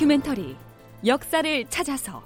다큐멘터리 0.00 0.56
역사를 1.04 1.64
찾아서. 1.68 2.22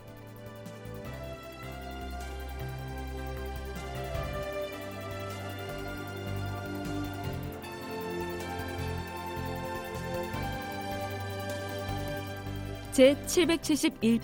제 12.93 13.17
771편 13.27 14.21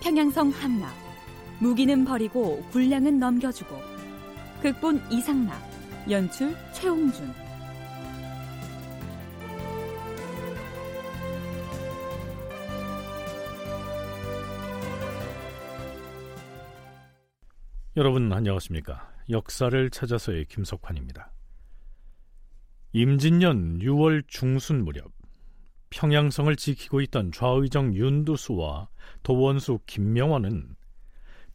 평양성 0.00 0.48
함락. 0.48 0.94
무기는 1.58 2.02
버리고 2.06 2.62
군량은 2.70 3.18
넘겨주고. 3.18 3.76
극본 4.62 5.02
이상락 5.10 5.60
연출 6.08 6.56
최홍준 6.72 7.47
여러분 17.98 18.32
안녕하십니까? 18.32 19.10
역사를 19.28 19.90
찾아서의 19.90 20.44
김석환입니다. 20.44 21.32
임진년 22.92 23.80
6월 23.80 24.22
중순 24.28 24.84
무렵 24.84 25.10
평양성을 25.90 26.54
지키고 26.54 27.00
있던 27.00 27.32
좌의정 27.32 27.92
윤두수와 27.94 28.88
도원수 29.24 29.80
김명원은 29.86 30.76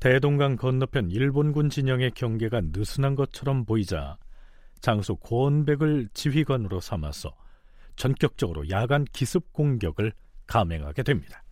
대동강 0.02 0.58
건너편 0.58 1.12
일본군 1.12 1.70
진영의 1.70 2.12
경계가 2.12 2.60
느슨한 2.74 3.16
것처럼 3.16 3.64
보이자 3.64 4.18
장수 4.82 5.16
고원백을 5.16 6.10
지휘관으로 6.14 6.82
삼아서 6.82 7.34
전격적으로 7.96 8.70
야간 8.70 9.06
기습 9.14 9.54
공격을 9.54 10.12
감행하게 10.48 11.04
됩니다. 11.04 11.43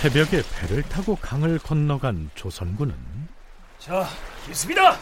새벽에 0.00 0.40
배를 0.54 0.82
타고 0.84 1.14
강을 1.14 1.58
건너간 1.58 2.30
조선군은 2.34 2.94
자, 3.78 4.08
기습이다! 4.46 4.96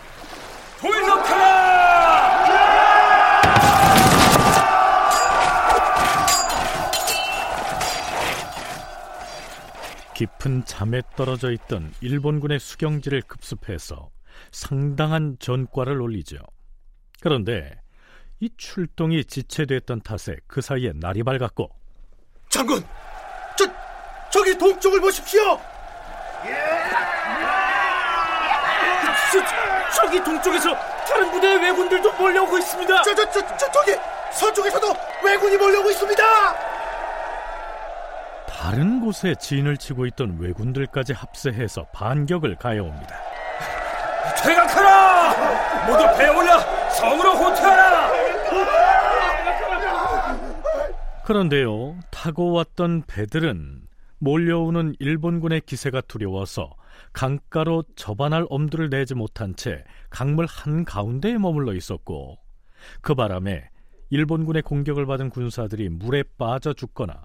돌격하라! 0.80 2.48
깊은 10.16 10.64
잠에 10.64 11.00
떨어져 11.14 11.52
있던 11.52 11.92
일본군의 12.00 12.58
수경지를 12.58 13.22
급습해서 13.22 14.10
상당한 14.50 15.36
전과를 15.38 16.00
올리죠. 16.00 16.38
그런데 17.20 17.70
이 18.40 18.50
출동이 18.56 19.24
지체됐던 19.26 20.00
탓에 20.00 20.34
그 20.48 20.60
사이에 20.60 20.90
날이 20.96 21.22
밝았고 21.22 21.70
장군, 22.48 22.80
저 22.80 23.07
저기 24.30 24.56
동쪽을 24.56 25.00
보십시오. 25.00 25.58
저, 29.32 30.02
저 30.02 30.10
기 30.10 30.22
동쪽에서 30.22 30.74
다른 31.06 31.30
부대의 31.30 31.58
왜군들도 31.60 32.12
몰려오고 32.14 32.58
있습니다. 32.58 33.02
저, 33.02 33.14
저, 33.14 33.30
저, 33.30 33.56
저, 33.56 33.70
저기 33.70 33.96
서쪽에서도 34.32 34.86
왜군이 35.24 35.56
몰려오고 35.56 35.90
있습니다. 35.90 36.22
다른 38.46 39.00
곳에 39.00 39.34
진을 39.34 39.76
치고 39.76 40.06
있던 40.06 40.38
왜군들까지 40.40 41.12
합세해서 41.14 41.84
반격을 41.92 42.56
가해옵니다. 42.56 43.16
퇴각하라! 44.42 45.86
모두 45.86 46.16
배에 46.16 46.28
올라 46.28 46.58
성으로 46.90 47.32
호퇴하라! 47.34 48.10
그런데요, 51.24 51.96
타고 52.10 52.52
왔던 52.52 53.02
배들은 53.06 53.82
몰려오는 54.20 54.94
일본군의 54.98 55.62
기세가 55.62 56.00
두려워서 56.02 56.74
강가로 57.12 57.84
접안할 57.94 58.46
엄두를 58.50 58.90
내지 58.90 59.14
못한 59.14 59.54
채 59.54 59.84
강물 60.10 60.46
한가운데에 60.46 61.38
머물러 61.38 61.72
있었고 61.74 62.38
그 63.00 63.14
바람에 63.14 63.70
일본군의 64.10 64.62
공격을 64.62 65.06
받은 65.06 65.30
군사들이 65.30 65.88
물에 65.90 66.24
빠져 66.36 66.72
죽거나 66.72 67.24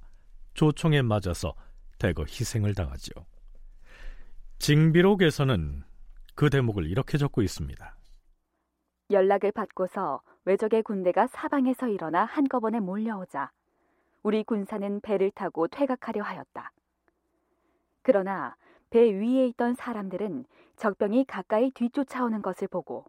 조총에 0.53 1.01
맞아서 1.01 1.53
대거 1.97 2.23
희생을 2.23 2.75
당하죠. 2.75 3.11
징비록에서는 4.59 5.83
그 6.35 6.49
대목을 6.49 6.85
이렇게 6.85 7.17
적고 7.17 7.41
있습니다. 7.41 7.95
연락을 9.11 9.51
받고서 9.51 10.21
외적의 10.45 10.83
군대가 10.83 11.27
사방에서 11.27 11.87
일어나 11.87 12.25
한꺼번에 12.25 12.79
몰려오자 12.79 13.51
우리 14.23 14.43
군사는 14.43 15.01
배를 15.01 15.31
타고 15.31 15.67
퇴각하려 15.67 16.23
하였다. 16.23 16.71
그러나 18.03 18.56
배 18.90 19.00
위에 19.12 19.47
있던 19.47 19.74
사람들은 19.74 20.46
적병이 20.78 21.25
가까이 21.25 21.72
뒤쫓아오는 21.72 22.41
것을 22.41 22.68
보고 22.68 23.06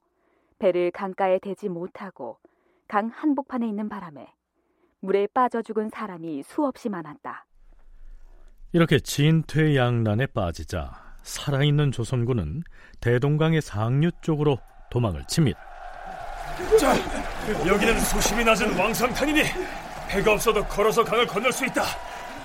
배를 0.58 0.90
강가에 0.90 1.38
대지 1.40 1.68
못하고 1.68 2.38
강 2.88 3.08
한복판에 3.08 3.66
있는 3.68 3.88
바람에 3.88 4.32
물에 5.00 5.26
빠져 5.34 5.60
죽은 5.60 5.90
사람이 5.90 6.42
수없이 6.44 6.88
많았다. 6.88 7.44
이렇게 8.72 8.98
진퇴양난에 8.98 10.26
빠지자 10.26 10.92
살아있는 11.22 11.92
조선군은 11.92 12.62
대동강의 13.00 13.60
상류 13.60 14.10
쪽으로 14.22 14.58
도망을 14.90 15.24
칩니다. 15.26 15.58
자, 16.78 16.94
여기는 17.66 17.98
수심이 18.00 18.44
낮은 18.44 18.78
왕성탄이니 18.78 19.42
배가 20.08 20.32
없어도 20.32 20.64
걸어서 20.64 21.04
강을 21.04 21.26
건널 21.26 21.52
수 21.52 21.66
있다. 21.66 21.82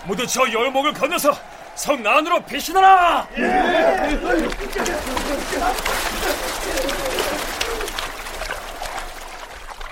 모두 0.08 0.26
저 0.26 0.52
열목을 0.52 0.94
건너서 0.94 1.32
성 1.80 2.06
안으로 2.06 2.44
배신하라! 2.46 3.26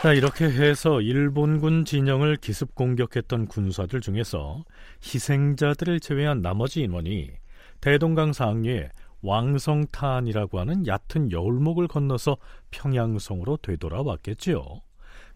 자, 0.01 0.13
이렇게 0.13 0.45
해서 0.49 0.99
일본군 0.99 1.85
진영을 1.85 2.35
기습 2.35 2.75
공격했던 2.75 3.47
군사들 3.47 4.01
중에서 4.01 4.65
희생자들을 5.01 6.01
제외한 6.01 6.41
나머지 6.41 6.81
인원이 6.81 7.31
대동강 7.79 8.33
상류에 8.33 8.89
왕성탄이라고 9.21 10.59
하는 10.59 10.85
얕은 10.85 11.31
여울목을 11.31 11.87
건너서 11.87 12.35
평양성으로 12.71 13.59
되돌아왔겠지요. 13.61 14.81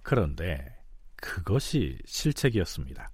그런데 0.03 0.65
그것이 1.15 1.97
실책이었습니다. 2.05 3.07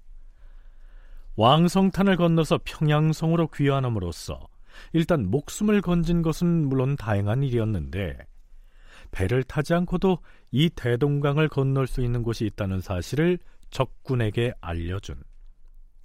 왕성탄을 1.38 2.18
건너서 2.18 2.60
평양성으로 2.66 3.50
귀환함으로써 3.50 4.48
일단 4.92 5.30
목숨을 5.30 5.82
건진 5.82 6.24
것은 6.24 6.48
물론 6.68 6.96
다행한 6.96 7.44
일이었는데 7.44 8.18
배를 9.12 9.44
타지 9.44 9.74
않고도 9.76 10.18
이 10.52 10.70
대동강을 10.70 11.48
건널 11.48 11.88
수 11.88 12.02
있는 12.02 12.24
곳이 12.24 12.46
있다는 12.46 12.82
사실을 12.82 13.38
적군에게 13.70 14.54
알려준 14.62 15.24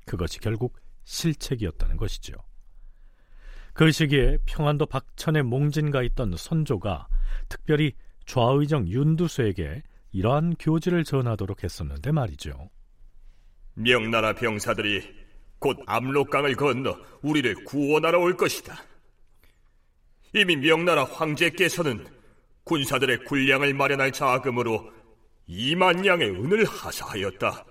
그것이 0.04 0.38
결국 0.38 0.78
실책이었다는 1.04 1.97
것이죠. 1.97 2.34
그 3.72 3.91
시기에 3.91 4.37
평안도 4.44 4.87
박천에 4.87 5.42
몽진가 5.42 6.03
있던 6.03 6.37
선조가 6.37 7.09
특별히 7.48 7.94
좌의정 8.26 8.87
윤두수에게 8.87 9.82
이러한 10.12 10.56
교지를 10.59 11.04
전하도록 11.04 11.65
했었는데 11.65 12.12
말이죠. 12.12 12.68
명나라 13.74 14.34
병사들이 14.34 15.22
곧 15.62 15.78
압록강을 15.86 16.56
건너 16.56 16.98
우리를 17.22 17.64
구원하러 17.64 18.18
올 18.18 18.36
것이다. 18.36 18.82
이미 20.34 20.56
명나라 20.56 21.04
황제께서는 21.04 22.04
군사들의 22.64 23.24
군량을 23.24 23.72
마련할 23.72 24.10
자금으로 24.12 24.92
2만 25.48 26.04
양의 26.04 26.30
은을 26.30 26.64
하사하였다. 26.64 27.64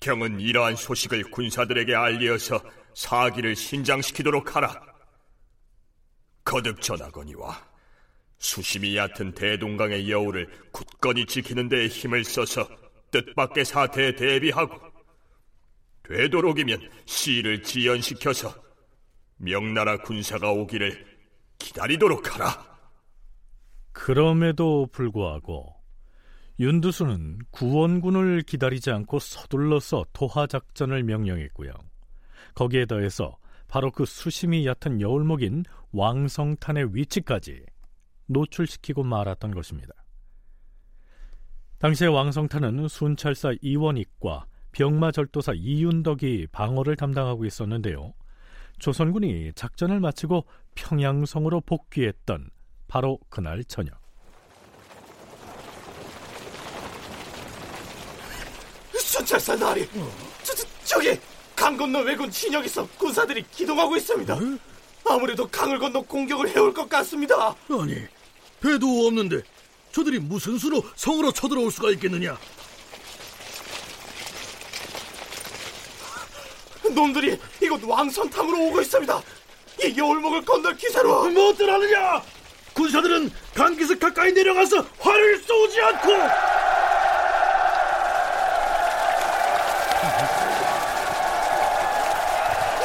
경은 0.00 0.40
이러한 0.40 0.74
소식을 0.74 1.30
군사들에게 1.30 1.94
알리어서 1.94 2.60
사기를 2.94 3.54
신장시키도록 3.54 4.56
하라. 4.56 4.80
거듭 6.44 6.80
전하거니와 6.80 7.56
수심이 8.38 8.96
얕은 8.96 9.34
대동강의 9.34 10.10
여우를 10.10 10.48
굳건히 10.72 11.24
지키는 11.24 11.68
데에 11.68 11.86
힘을 11.86 12.24
써서 12.24 12.68
뜻밖의 13.12 13.64
사태에 13.64 14.16
대비하고 14.16 14.91
되도록이면 16.12 16.78
시를 17.06 17.62
지연시켜서 17.62 18.54
명나라 19.38 19.96
군사가 19.98 20.52
오기를 20.52 21.06
기다리도록 21.58 22.34
하라. 22.34 22.72
그럼에도 23.92 24.86
불구하고 24.92 25.74
윤두수는 26.60 27.38
구원군을 27.50 28.42
기다리지 28.42 28.90
않고 28.90 29.18
서둘러서 29.18 30.04
토하 30.12 30.46
작전을 30.46 31.02
명령했고요. 31.02 31.72
거기에 32.54 32.84
더해서 32.84 33.38
바로 33.66 33.90
그 33.90 34.04
수심이 34.04 34.66
얕은 34.66 35.00
여울목인 35.00 35.64
왕성탄의 35.92 36.94
위치까지 36.94 37.64
노출시키고 38.26 39.02
말았던 39.02 39.52
것입니다. 39.52 39.94
당시에 41.78 42.06
왕성탄은 42.08 42.88
순찰사 42.88 43.54
이원익과 43.62 44.46
병마절도사 44.72 45.52
이윤덕이 45.54 46.48
방어를 46.52 46.96
담당하고 46.96 47.44
있었는데요. 47.44 48.14
조선군이 48.78 49.52
작전을 49.54 50.00
마치고 50.00 50.44
평양성으로 50.74 51.60
복귀했던 51.62 52.50
바로 52.88 53.18
그날 53.28 53.62
저녁. 53.64 54.00
순찰사 58.92 59.56
나리, 59.56 59.86
저, 60.42 60.54
저, 60.54 60.64
저 60.84 61.00
기 61.00 61.18
강 61.54 61.76
건너 61.76 62.00
왜군 62.00 62.28
진영에서 62.30 62.84
군사들이 62.98 63.44
기동하고 63.52 63.96
있습니다. 63.96 64.36
아무래도 65.08 65.46
강을 65.46 65.78
건너 65.78 66.00
공격을 66.00 66.48
해올 66.48 66.72
것 66.74 66.88
같습니다. 66.88 67.54
아니, 67.70 67.94
배도 68.60 69.06
없는데 69.06 69.42
저들이 69.92 70.18
무슨 70.18 70.58
수로 70.58 70.82
성으로 70.96 71.30
쳐들어올 71.30 71.70
수가 71.70 71.90
있겠느냐? 71.90 72.36
놈들이 76.94 77.38
이곳 77.60 77.82
왕선탕으로 77.84 78.66
오고 78.66 78.80
있습니다. 78.82 79.22
이 79.84 79.98
여울목을 79.98 80.44
건널 80.44 80.76
기세로 80.76 81.30
뭐들 81.30 81.72
하느냐? 81.72 82.22
군사들은 82.74 83.30
강기슭 83.54 83.98
가까이 83.98 84.32
내려가서 84.32 84.84
활을 85.00 85.42
쏘지 85.42 85.80
않고 85.80 86.12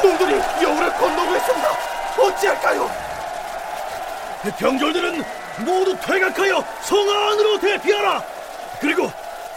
놈들이 0.02 0.40
여울을 0.62 0.92
건너고 0.94 1.36
있습니다. 1.36 1.68
어찌할까요? 2.18 2.90
병졸들은 4.58 5.24
모두 5.64 5.96
퇴각하여 6.00 6.64
성 6.82 6.98
안으로 7.08 7.58
대피하라. 7.58 8.22
그리고 8.80 9.10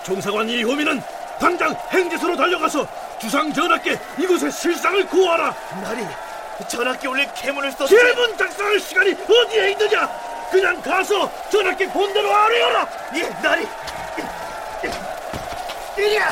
종사관 0.03 0.49
이호민은 0.49 1.01
당장 1.39 1.75
행제소로 1.91 2.35
달려가서 2.35 2.87
주상 3.21 3.53
전하께 3.53 3.99
이곳의 4.17 4.51
실상을 4.51 5.05
구하라. 5.05 5.53
나리, 5.83 6.03
전하께 6.67 7.07
올릴 7.07 7.31
캐문을 7.35 7.71
써 7.71 7.85
제문 7.85 8.35
작성할 8.35 8.79
시간이 8.79 9.11
어디에 9.11 9.71
있느냐? 9.73 10.09
그냥 10.49 10.81
가서 10.81 11.29
전하께 11.51 11.87
본대로 11.89 12.33
아뢰어라. 12.33 12.87
예, 13.15 13.29
나리. 13.43 13.67
이리야. 15.99 16.29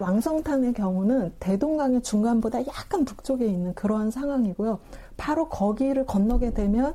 왕성탄의 0.00 0.72
경우는 0.72 1.34
대동강의 1.38 2.02
중간보다 2.02 2.66
약간 2.66 3.04
북쪽에 3.04 3.46
있는 3.46 3.72
그러한 3.74 4.10
상황이고요. 4.10 4.80
바로 5.16 5.48
거기를 5.48 6.04
건너게 6.04 6.52
되면 6.52 6.94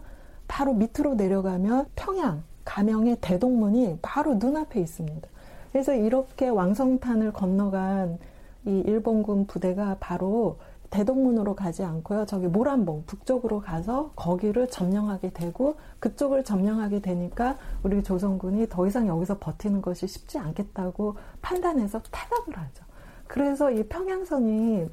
바로 0.50 0.74
밑으로 0.74 1.14
내려가면 1.16 1.86
평양, 1.96 2.44
가명의 2.68 3.18
대동문이 3.22 4.00
바로 4.02 4.36
눈앞에 4.36 4.82
있습니다. 4.82 5.28
그래서 5.72 5.94
이렇게 5.94 6.50
왕성탄을 6.50 7.32
건너간 7.32 8.20
이 8.66 8.84
일본군 8.86 9.48
부대가 9.48 9.96
바로 10.02 10.58
대동문으로 10.90 11.56
가지 11.56 11.84
않고요. 11.84 12.26
저기 12.26 12.48
모란봉 12.48 13.04
북쪽으로 13.08 13.62
가서 13.62 14.12
거기를 14.16 14.68
점령하게 14.68 15.32
되고 15.32 15.76
그쪽을 16.00 16.44
점령하게 16.44 17.02
되니까 17.02 17.58
우리 17.84 18.04
조선군이 18.04 18.68
더 18.70 18.86
이상 18.86 19.08
여기서 19.08 19.38
버티는 19.40 19.82
것이 19.82 20.06
쉽지 20.06 20.38
않겠다고 20.38 21.16
판단해서 21.42 22.02
퇴각을 22.12 22.58
하죠. 22.58 22.84
그래서 23.28 23.72
이 23.72 23.84
평양선이 23.88 24.86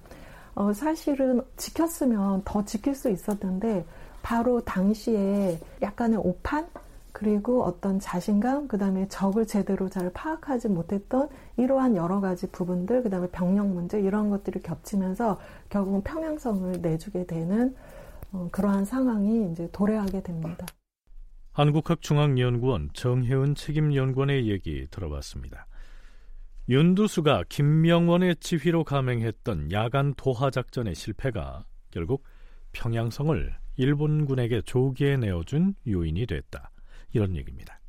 어 0.55 0.73
사실은 0.73 1.43
지켰으면 1.57 2.43
더 2.45 2.65
지킬 2.65 2.95
수 2.95 3.11
있었는데 3.11 3.85
바로 4.23 4.61
당시에 4.61 5.59
약간의 5.83 6.19
오판 6.19 6.67
그리고 7.15 7.63
어떤 7.63 8.01
자신감, 8.01 8.67
그 8.67 8.77
다음에 8.77 9.07
적을 9.07 9.47
제대로 9.47 9.89
잘 9.89 10.13
파악하지 10.13 10.69
못했던 10.69 11.29
이러한 11.57 11.95
여러 11.95 12.21
가지 12.21 12.51
부분들, 12.51 13.05
그 13.05 13.09
다음에 13.09 13.29
병력 13.31 13.69
문제, 13.69 14.01
이런 14.01 14.31
것들이 14.31 14.61
겹치면서 14.61 15.39
결국은 15.71 16.03
평양성을 16.03 16.83
내주게 16.83 17.25
되는 17.25 17.77
어, 18.33 18.49
그러한 18.51 18.85
상황이 18.85 19.49
이제 19.53 19.69
도래하게 19.71 20.25
됩니다. 20.25 20.67
한국학중앙연구원 21.53 22.91
정혜은 22.95 23.55
책임연구원의 23.55 24.51
얘기 24.51 24.89
들어봤습니다. 24.91 25.69
윤두수가 26.69 27.45
김명원의 27.49 28.37
지휘로 28.41 28.83
감행했던 28.83 29.71
야간 29.71 30.15
도하 30.15 30.51
작전의 30.51 30.97
실패가 30.97 31.65
결국 31.93 32.25
평양성을 32.73 33.55
일본군에게 33.77 34.63
조기에 34.63 35.19
내어준 35.19 35.77
요인이 35.87 36.27
됐다. 36.27 36.73
이런 37.15 37.37
얘기입니다. 37.37 37.81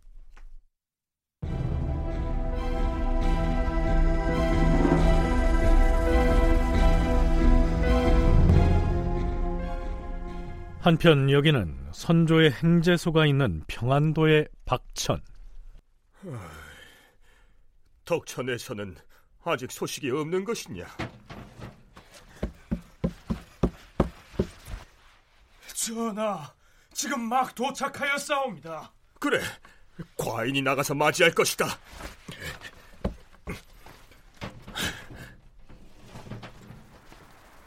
한편 10.80 11.32
여기는 11.32 11.90
선조의 11.92 12.52
행제소가 12.52 13.26
있는 13.26 13.64
평안도의 13.66 14.48
박천. 14.66 15.20
덕천에서는 18.06 18.96
아직 19.44 19.72
소식이 19.72 20.12
없는 20.12 20.44
것이냐? 20.44 20.86
전하, 25.74 26.54
지금 26.94 27.28
막 27.28 27.56
도착하였사옵니다. 27.56 28.95
그래, 29.20 29.42
과인이 30.18 30.62
나가서 30.62 30.94
맞이할 30.94 31.34
것이다. 31.34 31.80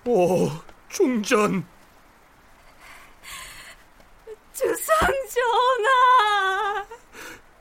오, 0.05 0.51
중전. 0.89 1.67
주상 4.53 5.09
전하. 5.29 6.87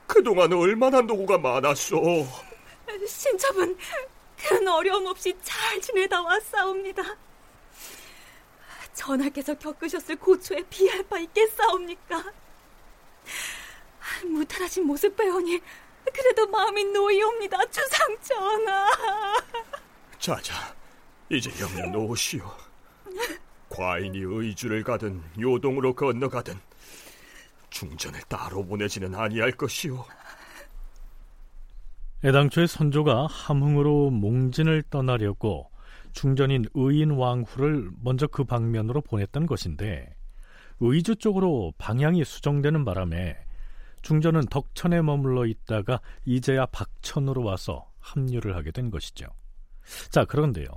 그동안 0.06 0.52
얼마나 0.52 1.00
노고가 1.02 1.38
많았소. 1.38 2.26
신첩은 3.06 3.76
큰 4.38 4.68
어려움 4.68 5.06
없이 5.06 5.36
잘 5.42 5.80
지내다 5.80 6.22
왔사옵니다. 6.22 7.02
전하께서 8.94 9.54
겪으셨을 9.54 10.16
고초에 10.16 10.62
비할 10.70 11.02
바 11.04 11.18
있겠사옵니까? 11.18 12.24
무탈하신 14.26 14.86
모습 14.86 15.16
배우니 15.16 15.60
그래도 16.12 16.46
마음이 16.46 16.84
놓이옵니다, 16.84 17.58
주상 17.66 18.16
전하. 18.22 18.86
자자, 20.18 20.74
이제 21.30 21.50
영영 21.60 21.92
놓으시오. 21.92 22.50
과인이 23.68 24.18
의주를 24.18 24.82
가든 24.82 25.22
요동으로 25.38 25.94
건너가든 25.94 26.58
중전을 27.70 28.20
따로 28.28 28.64
보내지는 28.64 29.14
아니할 29.14 29.52
것이오. 29.52 30.04
애당초에 32.24 32.66
선조가 32.66 33.26
함흥으로 33.26 34.10
몽진을 34.10 34.82
떠나려고 34.90 35.70
중전인 36.12 36.64
의인 36.74 37.12
왕후를 37.12 37.90
먼저 38.02 38.26
그 38.26 38.42
방면으로 38.42 39.02
보냈던 39.02 39.46
것인데 39.46 40.16
의주 40.80 41.14
쪽으로 41.16 41.72
방향이 41.78 42.24
수정되는 42.24 42.84
바람에 42.84 43.36
중전은 44.02 44.46
덕천에 44.46 45.02
머물러 45.02 45.46
있다가 45.46 46.00
이제야 46.24 46.66
박천으로 46.66 47.42
와서 47.44 47.90
합류를 48.00 48.56
하게 48.56 48.70
된 48.70 48.90
것이죠. 48.90 49.26
자, 50.10 50.24
그런데요. 50.24 50.68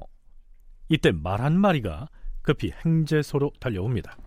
이때 0.90 1.12
말 1.12 1.42
한 1.42 1.58
마리가 1.60 2.08
급히 2.42 2.72
행제소로 2.86 3.52
달려옵니다. 3.60 4.18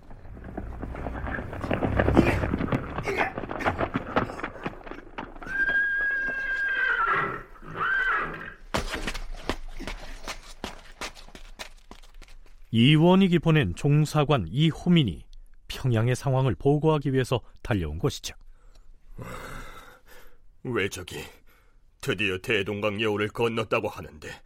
이원익이 12.70 13.38
보낸 13.38 13.74
종사관 13.74 14.46
이호민이 14.48 15.24
평양의 15.68 16.16
상황을 16.16 16.54
보고하기 16.56 17.12
위해서 17.12 17.40
달려온 17.62 17.98
것이죠. 17.98 18.34
왜저기 20.62 21.22
드디어 22.00 22.38
대동강 22.38 23.00
여우를 23.00 23.28
건넜다고 23.28 23.88
하는데 23.88 24.42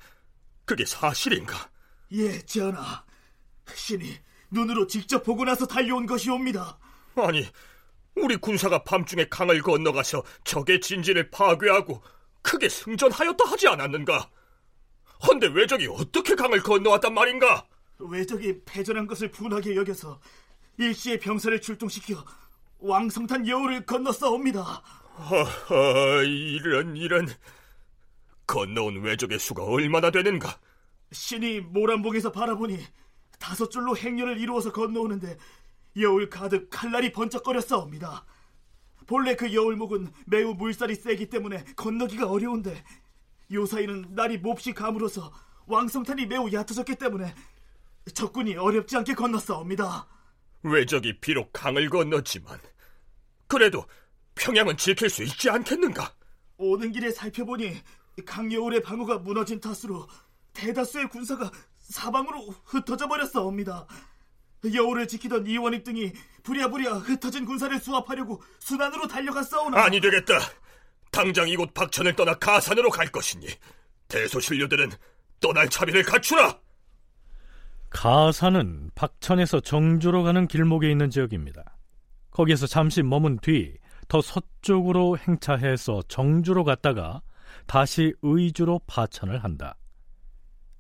그게 0.65 0.85
사실인가? 0.85 1.71
예, 2.13 2.41
전하. 2.43 3.05
신이 3.75 4.17
눈으로 4.51 4.87
직접 4.87 5.23
보고 5.23 5.45
나서 5.45 5.67
달려온 5.67 6.07
것이옵니다. 6.07 6.79
아니, 7.17 7.47
우리 8.15 8.37
군사가 8.37 8.83
밤중에 8.85 9.27
강을 9.29 9.63
건너가서 9.63 10.23
적의 10.45 10.81
진진을 10.81 11.31
파괴하고 11.31 12.03
크게 12.43 12.69
승전하였다 12.69 13.45
하지 13.47 13.69
않았는가? 13.69 14.31
헌데 15.27 15.49
왜적이 15.49 15.89
어떻게 15.89 16.35
강을 16.35 16.63
건너왔단 16.63 17.13
말인가? 17.13 17.67
외적이 17.99 18.61
패전한 18.65 19.07
것을 19.07 19.31
분하게 19.31 19.77
여겨서 19.77 20.21
일시에 20.79 21.19
병사를 21.19 21.61
출동시켜 21.61 22.25
왕성탄 22.79 23.47
여우를 23.49 23.85
건너싸옵니다. 23.87 24.63
허허, 24.63 26.23
이런 26.23 26.97
이런 26.97 27.29
건너온 28.47 29.03
외적의 29.03 29.39
수가 29.39 29.65
얼마나 29.65 30.11
되는가? 30.11 30.59
신이 31.11 31.61
모란봉에서 31.61 32.33
바라보니 32.33 32.79
다섯 33.39 33.71
줄로 33.71 33.97
행렬을 33.97 34.39
이루어서 34.39 34.73
건너오는데 34.73 35.37
여울 36.01 36.29
가득 36.31 36.69
칼날이 36.71 37.13
번쩍거렸사옵니다. 37.13 38.25
본래 39.07 39.35
그 39.35 39.53
여울목은 39.53 40.13
매우 40.27 40.55
물살이 40.55 40.95
세기 40.95 41.29
때문에 41.29 41.65
건너기가 41.77 42.27
어려운데 42.27 42.85
요사이는 43.53 44.15
날이 44.15 44.39
몹시 44.39 44.73
감으로서 44.73 45.33
왕성탄이 45.67 46.27
매우 46.27 46.53
얕아졌기 46.53 46.97
때문에 46.97 47.35
적군이 48.15 48.57
어렵지 48.57 48.97
않게 48.97 49.15
건넜사옵니다. 49.15 50.07
외적이 50.63 51.21
비록 51.21 51.53
강을 51.53 51.89
건넜지만 51.89 52.59
그래도 53.47 53.87
평양은 54.35 54.77
지킬 54.77 55.11
수 55.11 55.23
있지 55.23 55.51
않겠는가? 55.51 56.15
오는 56.59 56.93
길에 56.93 57.11
살펴보니 57.11 57.81
강여울의 58.27 58.83
방어가 58.83 59.19
무너진 59.19 59.61
탓으로 59.61 60.09
대다수의 60.53 61.09
군사가 61.09 61.51
사방으로 61.79 62.55
흩어져 62.65 63.09
버렸사옵니다. 63.09 63.87
여울을 64.75 65.07
지키던 65.07 65.47
이원익 65.47 65.85
등이 65.85 66.13
부랴부랴 66.43 66.99
흩어진 66.99 67.45
군사를 67.45 67.79
수합하려고 67.79 68.43
순안으로 68.59 69.07
달려갔사오나 69.07 69.85
아니 69.85 70.01
되겠다. 70.01 70.39
당장 71.13 71.49
이곳 71.49 71.73
박천을 71.75 72.17
떠나 72.17 72.35
가산으로 72.35 72.91
갈 72.91 73.09
것이니 73.09 73.47
대소신료들은 74.09 74.91
떠날 75.41 75.69
차비를 75.69 76.03
갖추라. 76.03 76.59
가산은 77.91 78.91
박천에서 78.95 79.61
정주로 79.61 80.23
가는 80.23 80.47
길목에 80.47 80.91
있는 80.91 81.11
지역입니다. 81.11 81.77
거기에서 82.31 82.67
잠시 82.67 83.03
머문 83.03 83.39
뒤 83.39 83.77
더 84.09 84.23
서쪽으로 84.23 85.19
행차해서 85.19 86.03
정주로 86.09 86.65
갔다가 86.65 87.23
다시 87.67 88.15
의주로 88.23 88.81
파천을 88.87 89.45
한다. 89.45 89.77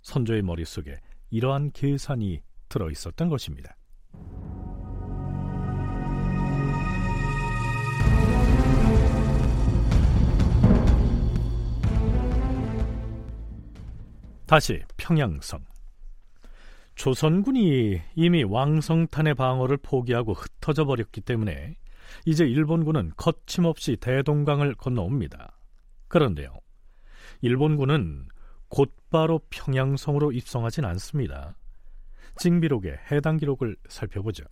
선조의 0.03 0.43
머릿속에 0.43 0.97
이러한 1.31 1.73
계산이 1.73 2.41
들어 2.71 2.91
있었던 2.91 3.29
것입니다. 3.29 3.77
다시 14.47 14.83
평양성. 14.97 15.63
조선군이 16.99 18.01
이미 18.17 18.43
왕성탄의 18.43 19.35
방어를 19.35 19.77
포기하고 19.77 20.33
흩어져 20.33 20.85
버렸기 20.85 21.21
때문에 21.21 21.77
이제 22.27 22.45
일본군은 22.45 23.13
거침없이 23.17 23.97
대동강을 23.97 24.75
건너옵니다. 24.75 25.57
그런데요, 26.09 26.59
일본군은 27.41 28.27
곧바로 28.69 29.41
평양성으로 29.49 30.33
입성하진 30.33 30.85
않습니다. 30.87 31.55
징비록의 32.39 32.99
해당 33.13 33.37
기록을 33.37 33.77
살펴보죠. 33.89 34.45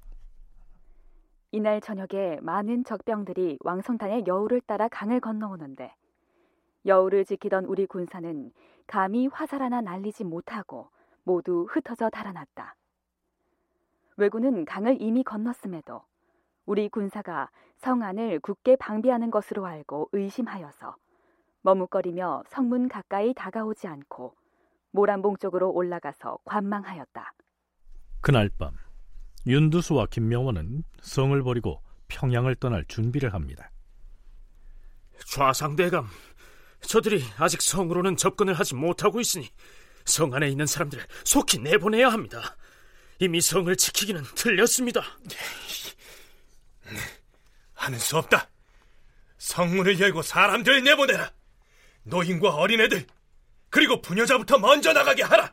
이날 1.51 1.81
저녁에 1.81 2.39
많은 2.43 2.85
적병들이 2.85 3.59
왕성탄의 3.65 4.25
여우를 4.29 4.61
따라 4.61 4.87
강을 4.87 5.19
건너오는데 5.19 5.93
여우를 6.87 7.25
지키던 7.25 7.65
우리 7.65 7.87
군사는 7.87 8.53
감히 8.87 9.27
화살 9.27 9.63
하나 9.63 9.81
날리지 9.81 10.23
못하고 10.23 10.91
모두 11.27 11.67
흩어져 11.69 12.09
달아났다. 12.09 12.77
왜군은 14.17 14.65
강을 14.65 15.03
이미 15.03 15.25
건넜음에도 15.25 16.03
우리 16.65 16.89
군사가 16.89 17.51
성 17.77 18.03
안을 18.03 18.39
굳게 18.41 18.77
방비하는 18.77 19.31
것으로 19.31 19.67
알고 19.67 20.09
의심하여서 20.13 20.97
머뭇거리며 21.63 22.45
성문 22.47 22.89
가까이 22.89 23.35
다가오지 23.35 23.89
않고 23.89 24.37
모란봉 24.93 25.37
쪽으로 25.39 25.71
올라가서 25.73 26.39
관망하였다. 26.45 27.33
그날 28.21 28.49
밤 28.57 28.73
윤두수와 29.47 30.07
김명원은 30.07 30.85
성을 31.03 31.43
버리고 31.43 31.83
평양을 32.09 32.55
떠날 32.55 32.85
준비를 32.87 33.35
합니다. 33.35 33.71
좌상대감, 35.27 36.07
저들이 36.83 37.21
아직 37.39 37.61
성으로는 37.63 38.17
접근을 38.17 38.55
하지 38.55 38.77
못하고 38.77 39.21
있으니 39.21 39.49
성 40.07 40.33
안에 40.33 40.49
있는 40.49 40.67
사람들을 40.67 41.05
속히 41.25 41.59
내보내야 41.59 42.09
합니다. 42.09 42.57
이미 43.19 43.41
성을 43.41 43.75
지키기는 43.77 44.23
틀렸습니다. 44.35 45.05
하는 47.75 47.99
수 47.99 48.17
없다. 48.17 48.49
성문을 49.39 50.01
열고 50.01 50.23
사람들 50.23 50.83
내보내라. 50.85 51.31
노인과 52.05 52.55
어린애들 52.55 53.07
그리고 53.69 54.01
부녀자부터 54.01 54.59
먼저 54.59 54.93
나가게 54.93 55.23
하라. 55.23 55.53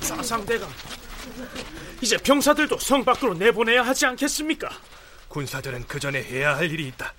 좌상대감, 0.00 0.70
이제 2.00 2.16
병사들도 2.16 2.78
성 2.78 3.04
밖으로 3.04 3.34
내보내야 3.34 3.82
하지 3.82 4.06
않겠습니까? 4.06 4.68
군사들은 5.32 5.86
그 5.86 5.98
전에 5.98 6.22
해야 6.22 6.54
할 6.54 6.70
일이 6.70 6.86
있다. 6.88 7.14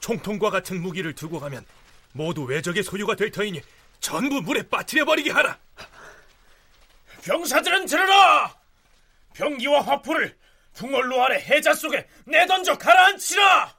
총통과 0.00 0.50
같은 0.50 0.82
무기를 0.82 1.14
두고 1.14 1.38
가면 1.38 1.64
모두 2.12 2.42
외적의 2.42 2.82
소유가 2.82 3.14
될 3.14 3.30
터이니 3.30 3.62
전부 4.00 4.40
물에 4.42 4.68
빠뜨려 4.68 5.04
버리게 5.04 5.30
하라. 5.30 5.56
병사들은 7.22 7.86
들어라! 7.86 8.56
병기와 9.34 9.82
화포를 9.82 10.36
풍월로 10.74 11.22
아래 11.22 11.36
해자 11.36 11.72
속에 11.72 12.08
내던져 12.24 12.76
가라앉히라! 12.76 13.76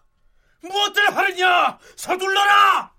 무엇들 0.62 1.18
하느냐! 1.18 1.78
서둘러라! 1.98 2.94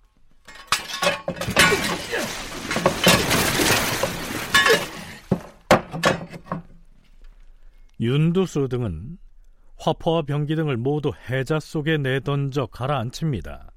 윤두수 8.00 8.68
등은 8.68 9.16
화포와 9.82 10.22
병기 10.22 10.54
등을 10.54 10.76
모두 10.76 11.12
해자 11.28 11.58
속에 11.58 11.98
내던져 11.98 12.66
가라앉힙니다. 12.66 13.72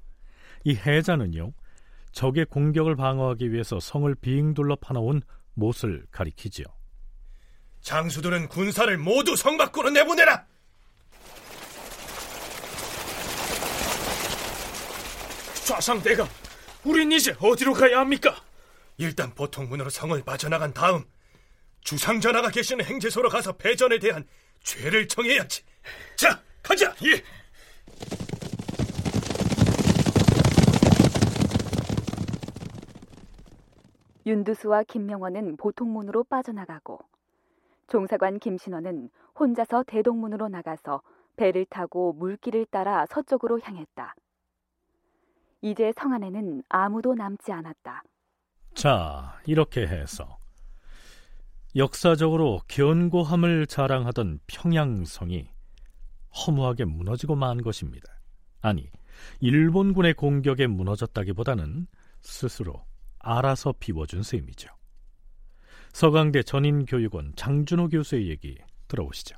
이 0.62 0.76
해자는요, 0.76 1.52
적의 2.12 2.44
공격을 2.46 2.94
방어하기 2.94 3.52
위해서 3.52 3.80
성을 3.80 4.14
빙 4.14 4.54
둘러 4.54 4.76
파놓은 4.76 5.22
못을 5.54 6.06
가리키지요. 6.12 6.64
장수들은 7.80 8.48
군사를 8.48 8.96
모두 8.98 9.34
성 9.34 9.56
밖으로 9.56 9.90
내보내라. 9.90 10.46
좌상대감, 15.64 16.28
우린 16.84 17.10
이제 17.10 17.34
어디로 17.40 17.72
가야 17.72 17.98
합니까? 17.98 18.36
일단 18.98 19.34
보통문으로 19.34 19.90
성을 19.90 20.22
빠져나간 20.22 20.72
다음 20.72 21.04
주상전하가 21.80 22.50
계시는 22.50 22.84
행제소로 22.84 23.28
가서 23.28 23.56
패전에 23.56 23.98
대한 23.98 24.24
죄를 24.66 25.06
정해야지. 25.06 25.62
자, 26.16 26.42
가자. 26.60 26.92
예. 27.04 27.22
윤두수와 34.26 34.82
김명원은 34.82 35.56
보통문으로 35.56 36.24
빠져나가고 36.24 36.98
종사관 37.86 38.40
김신원은 38.40 39.10
혼자서 39.38 39.84
대동문으로 39.84 40.48
나가서 40.48 41.00
배를 41.36 41.64
타고 41.66 42.12
물길을 42.14 42.66
따라 42.66 43.06
서쪽으로 43.06 43.60
향했다. 43.60 44.16
이제 45.62 45.92
성 45.96 46.12
안에는 46.12 46.64
아무도 46.68 47.14
남지 47.14 47.52
않았다. 47.52 48.02
자, 48.74 49.38
이렇게 49.46 49.86
해서 49.86 50.38
역사적으로 51.76 52.62
견고함을 52.68 53.66
자랑하던 53.66 54.40
평양성이 54.46 55.46
허무하게 56.34 56.86
무너지고 56.86 57.36
만 57.36 57.60
것입니다. 57.60 58.18
아니, 58.62 58.90
일본군의 59.40 60.14
공격에 60.14 60.66
무너졌다기보다는 60.66 61.86
스스로 62.22 62.82
알아서 63.18 63.74
비워준 63.78 64.22
셈이죠. 64.22 64.70
서강대 65.92 66.44
전인교육원 66.44 67.34
장준호 67.36 67.88
교수의 67.88 68.30
얘기 68.30 68.56
들어보시죠. 68.88 69.36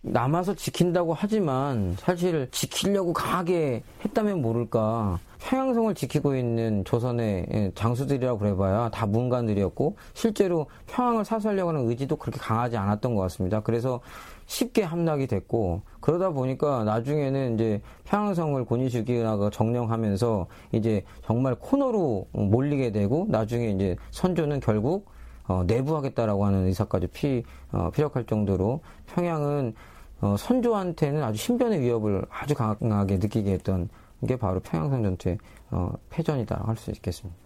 남아서 0.00 0.54
지킨다고 0.54 1.12
하지만 1.12 1.96
사실 1.98 2.48
지키려고 2.50 3.12
강하게 3.12 3.82
했다면 4.04 4.40
모를까. 4.40 5.18
평양성을 5.40 5.94
지키고 5.94 6.34
있는 6.34 6.84
조선의 6.84 7.46
예, 7.52 7.72
장수들이라고 7.74 8.38
그래봐야 8.38 8.90
다 8.90 9.06
문관들이었고 9.06 9.96
실제로 10.12 10.66
평양을 10.88 11.24
사수하려고 11.24 11.70
하는 11.70 11.88
의지도 11.88 12.16
그렇게 12.16 12.40
강하지 12.40 12.76
않았던 12.76 13.14
것 13.14 13.22
같습니다. 13.22 13.60
그래서 13.60 14.00
쉽게 14.46 14.82
함락이 14.82 15.26
됐고 15.26 15.82
그러다 16.00 16.30
보니까 16.30 16.82
나중에는 16.84 17.54
이제 17.54 17.80
평양성을 18.04 18.64
권위주기가 18.64 19.50
정령하면서 19.52 20.46
이제 20.72 21.04
정말 21.24 21.54
코너로 21.54 22.26
몰리게 22.32 22.90
되고 22.90 23.26
나중에 23.28 23.70
이제 23.70 23.96
선조는 24.10 24.60
결국 24.60 25.06
어, 25.48 25.64
내부하겠다라고 25.64 26.44
하는 26.46 26.66
의사까지 26.66 27.08
피, 27.08 27.42
어, 27.72 27.90
피력할 27.90 28.24
정도로 28.24 28.82
평양은 29.06 29.74
어, 30.20 30.36
선조한테는 30.36 31.22
아주 31.22 31.38
신변의 31.38 31.80
위협을 31.80 32.24
아주 32.28 32.54
강하게 32.54 33.16
느끼게 33.16 33.50
했던 33.52 33.88
게 34.26 34.36
바로 34.36 34.60
평양성 34.60 35.02
전투의 35.02 35.38
어, 35.70 35.92
패전이다 36.10 36.62
할 36.66 36.76
수 36.76 36.90
있겠습니다. 36.90 37.38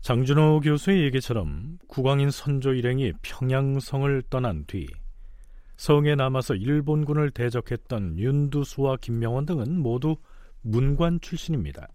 장준호 0.00 0.60
교수의 0.60 1.02
얘기처럼 1.04 1.78
국왕인 1.88 2.30
선조 2.30 2.72
일행이 2.72 3.12
평양성을 3.22 4.22
떠난 4.30 4.64
뒤 4.66 4.86
성에 5.76 6.14
남아서 6.14 6.54
일본군을 6.54 7.32
대적했던 7.32 8.18
윤두수와 8.18 8.98
김명원 9.00 9.46
등은 9.46 9.80
모두 9.80 10.16
문관 10.62 11.20
출신입니다. 11.20 11.88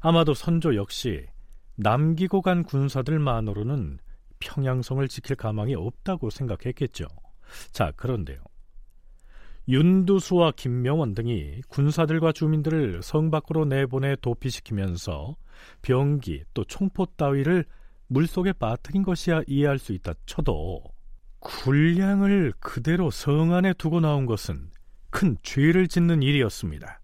아마도 0.00 0.34
선조 0.34 0.74
역시 0.74 1.26
남기고 1.76 2.42
간 2.42 2.62
군사들만으로는 2.64 3.98
평양성을 4.38 5.06
지킬 5.08 5.36
가망이 5.36 5.74
없다고 5.74 6.30
생각했겠죠. 6.30 7.06
자, 7.70 7.92
그런데요. 7.96 8.38
윤두수와 9.68 10.52
김명원 10.52 11.14
등이 11.14 11.62
군사들과 11.68 12.32
주민들을 12.32 13.02
성 13.02 13.30
밖으로 13.30 13.64
내보내 13.64 14.16
도피시키면서 14.20 15.36
병기 15.82 16.44
또 16.54 16.64
총포 16.64 17.06
따위를 17.16 17.64
물속에 18.06 18.52
빠뜨린 18.52 19.02
것이야 19.02 19.42
이해할 19.48 19.78
수 19.80 19.92
있다 19.92 20.12
쳐도 20.26 20.84
군량을 21.40 22.52
그대로 22.60 23.10
성 23.10 23.52
안에 23.52 23.72
두고 23.72 23.98
나온 24.00 24.26
것은 24.26 24.70
큰 25.10 25.36
죄를 25.42 25.88
짓는 25.88 26.22
일이었습니다. 26.22 27.00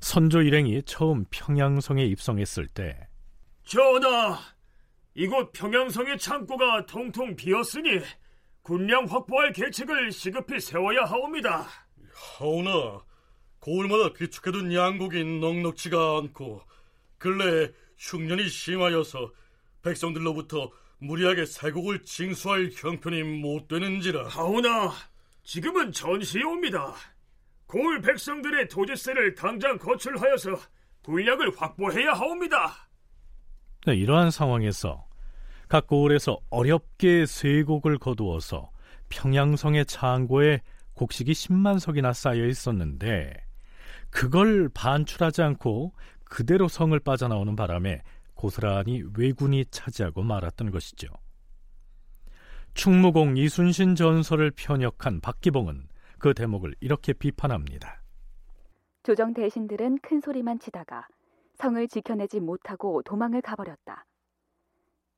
선조 0.00 0.42
일행이 0.42 0.82
처음 0.84 1.24
평양성에 1.30 2.04
입성했을 2.04 2.66
때 2.66 3.08
전하, 3.68 4.38
이곳 5.12 5.52
평양성의 5.52 6.16
창고가 6.16 6.86
통통 6.86 7.36
비었으니 7.36 8.00
군량 8.62 9.04
확보할 9.04 9.52
계책을 9.52 10.10
시급히 10.10 10.58
세워야 10.58 11.04
하옵니다. 11.04 11.66
하오나 12.14 13.04
고을마다 13.58 14.14
비축해둔 14.14 14.72
양곡이 14.72 15.22
넉넉치가 15.22 16.16
않고 16.16 16.62
근래에 17.18 17.70
흉년이 17.98 18.48
심하여서 18.48 19.34
백성들로부터 19.82 20.70
무리하게 21.00 21.44
살곡을 21.44 22.04
징수할 22.04 22.70
형편이 22.72 23.22
못 23.22 23.68
되는지라. 23.68 24.28
하오나 24.28 24.94
지금은 25.44 25.92
전시옵니다. 25.92 26.94
고을 27.66 28.00
백성들의 28.00 28.68
도지세를 28.68 29.34
당장 29.34 29.76
거출하여서 29.76 30.56
군량을 31.02 31.52
확보해야 31.54 32.14
하옵니다. 32.14 32.87
네, 33.86 33.94
이러한 33.94 34.30
상황에서 34.30 35.06
각 35.68 35.86
고을에서 35.86 36.38
어렵게 36.50 37.26
쇠곡을 37.26 37.98
거두어서 37.98 38.70
평양성의 39.08 39.86
창고에 39.86 40.60
곡식이 40.94 41.32
10만 41.32 41.78
석이나 41.78 42.12
쌓여 42.12 42.46
있었는데 42.46 43.34
그걸 44.10 44.68
반출하지 44.68 45.42
않고 45.42 45.92
그대로 46.24 46.68
성을 46.68 46.98
빠져나오는 46.98 47.54
바람에 47.54 48.02
고스란히 48.34 49.02
왜군이 49.16 49.66
차지하고 49.70 50.22
말았던 50.22 50.70
것이죠. 50.70 51.08
충무공 52.74 53.36
이순신 53.36 53.94
전설을 53.96 54.52
편역한 54.52 55.20
박기봉은 55.20 55.88
그 56.18 56.34
대목을 56.34 56.74
이렇게 56.80 57.12
비판합니다. 57.12 58.02
조정 59.02 59.32
대신들은 59.32 59.98
큰 60.02 60.20
소리만 60.20 60.58
치다가 60.58 61.06
성을 61.58 61.88
지켜내지 61.88 62.38
못하고 62.40 63.02
도망을 63.02 63.42
가버렸다. 63.42 64.06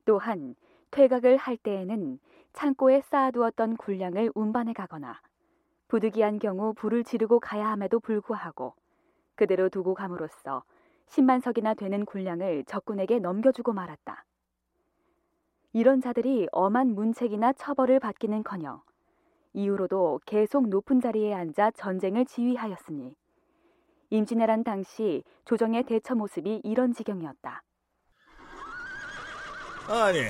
또한 0.05 0.55
퇴각을 0.89 1.37
할 1.37 1.55
때에는 1.55 2.19
창고에 2.53 3.01
쌓아두었던 3.01 3.77
군량을 3.77 4.31
운반해 4.33 4.73
가거나 4.73 5.21
부득이한 5.87 6.39
경우 6.39 6.73
불을 6.73 7.03
지르고 7.03 7.39
가야 7.39 7.67
함에도 7.69 7.99
불구하고 7.99 8.73
그대로 9.35 9.69
두고 9.69 9.93
감으로써 9.93 10.63
10만 11.07 11.41
석이나 11.41 11.75
되는 11.75 12.05
군량을 12.05 12.65
적군에게 12.65 13.19
넘겨주고 13.19 13.73
말았다. 13.73 14.25
이런 15.73 16.01
자들이 16.01 16.47
엄한 16.51 16.95
문책이나 16.95 17.53
처벌을 17.53 17.99
받기는커녕 17.99 18.81
이후로도 19.53 20.21
계속 20.25 20.67
높은 20.69 20.99
자리에 20.99 21.33
앉아 21.33 21.71
전쟁을 21.71 22.25
지휘하였으니 22.25 23.15
임진왜란 24.11 24.63
당시 24.63 25.23
조정의 25.45 25.83
대처 25.83 26.15
모습이 26.15 26.61
이런 26.63 26.93
지경이었다. 26.93 27.63
아니, 29.87 30.27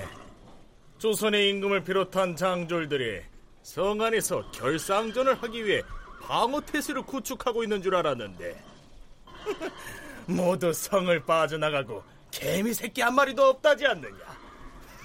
조선의 1.00 1.50
임금을 1.50 1.84
비롯한 1.84 2.36
장졸들이 2.36 3.22
성 3.64 4.02
안에서 4.02 4.50
결상전을 4.52 5.42
하기 5.42 5.66
위해 5.66 5.82
방어태세를 6.22 7.02
구축하고 7.02 7.64
있는 7.64 7.82
줄 7.82 7.96
알았는데. 7.96 8.64
모두 10.28 10.72
성을 10.72 11.20
빠져나가고 11.26 12.04
개미 12.30 12.74
새끼 12.74 13.02
한 13.02 13.16
마리도 13.16 13.44
없다지 13.44 13.88
않느냐? 13.88 14.18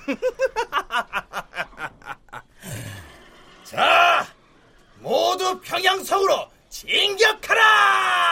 자 3.64 4.24
모두 5.00 5.58
평양성으로 5.60 6.48
진격하라 6.68 8.25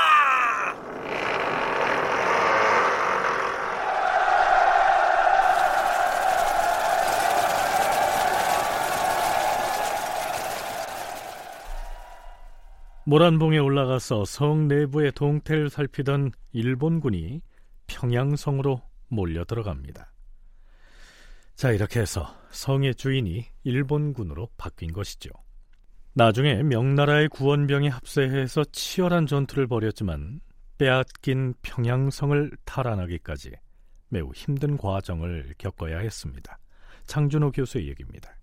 모란봉에 13.07 13.59
올라가서 13.59 14.25
성 14.25 14.67
내부의 14.67 15.13
동태를 15.13 15.69
살피던 15.69 16.33
일본군이 16.53 17.43
평양성으로 17.87 18.81
몰려 19.09 19.45
들어갑니다. 19.45 20.11
자, 21.55 21.71
이렇게 21.71 22.01
해서 22.01 22.35
성의 22.51 22.95
주인이 22.95 23.45
일본군으로 23.63 24.49
바뀐 24.57 24.93
것이죠. 24.93 25.31
나중에 26.15 26.63
명나라의 26.63 27.29
구원병이 27.29 27.89
합세해서 27.89 28.65
치열한 28.73 29.27
전투를 29.27 29.67
벌였지만 29.67 30.41
빼앗긴 30.79 31.55
평양성을 31.63 32.53
탈환하기까지 32.65 33.53
매우 34.09 34.33
힘든 34.35 34.77
과정을 34.77 35.55
겪어야 35.59 35.99
했습니다. 35.99 36.59
창준호 37.07 37.53
교수의 37.53 37.89
얘기입니다. 37.89 38.35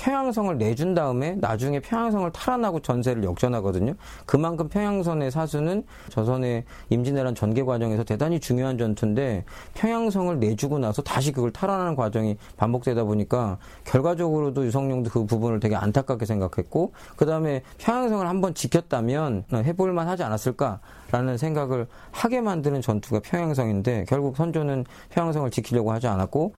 평양성을 0.00 0.56
내준 0.56 0.94
다음에 0.94 1.34
나중에 1.34 1.78
평양성을 1.78 2.32
탈환하고 2.32 2.80
전세를 2.80 3.22
역전하거든요. 3.22 3.92
그만큼 4.24 4.66
평양선의 4.66 5.30
사수는 5.30 5.84
조선의 6.08 6.64
임진왜란 6.88 7.34
전개 7.34 7.62
과정에서 7.62 8.02
대단히 8.04 8.40
중요한 8.40 8.78
전투인데 8.78 9.44
평양성을 9.74 10.40
내주고 10.40 10.78
나서 10.78 11.02
다시 11.02 11.32
그걸 11.32 11.50
탈환하는 11.50 11.96
과정이 11.96 12.38
반복되다 12.56 13.04
보니까 13.04 13.58
결과적으로도 13.84 14.64
유성룡도 14.64 15.10
그 15.10 15.26
부분을 15.26 15.60
되게 15.60 15.76
안타깝게 15.76 16.24
생각했고 16.24 16.94
그 17.16 17.26
다음에 17.26 17.62
평양성을 17.76 18.26
한번 18.26 18.54
지켰다면 18.54 19.44
해볼만 19.52 20.08
하지 20.08 20.22
않았을까라는 20.22 21.36
생각을 21.36 21.86
하게 22.10 22.40
만드는 22.40 22.80
전투가 22.80 23.20
평양성인데 23.20 24.06
결국 24.08 24.38
선조는 24.38 24.86
평양성을 25.10 25.50
지키려고 25.50 25.92
하지 25.92 26.06
않았고 26.06 26.54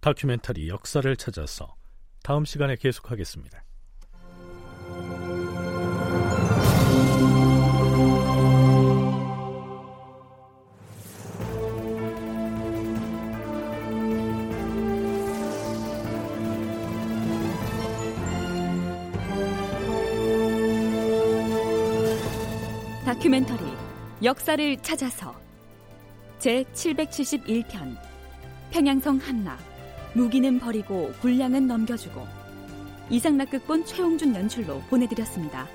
다큐멘터리 0.00 0.68
역사를 0.68 1.16
찾아서 1.16 1.76
다음 2.24 2.46
시간에 2.46 2.74
계속하겠습니다. 2.76 3.62
다큐멘터리 23.04 23.60
역사를 24.22 24.76
찾아서 24.78 25.38
제 26.38 26.64
771편 26.72 27.98
평양성 28.70 29.18
함락 29.18 29.73
무기는 30.14 30.58
버리고 30.58 31.12
군량은 31.20 31.66
넘겨주고 31.66 32.26
이상락극본 33.10 33.84
최홍준 33.84 34.34
연출로 34.34 34.80
보내드렸습니다. 34.88 35.68